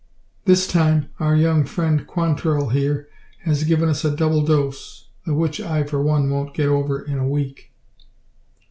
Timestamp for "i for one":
5.61-6.27